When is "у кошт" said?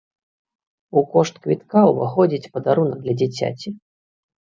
1.01-1.37